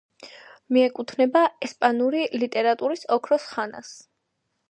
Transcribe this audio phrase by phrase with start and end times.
[0.77, 3.95] მიეკუთვნება ესპანური ლიტერატურის „ოქროს ხანას“.